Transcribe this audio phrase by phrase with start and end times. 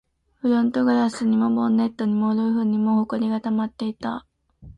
[0.37, 4.25] フロントガラスにも、ボンネットにも、ルーフにも埃が溜まっていた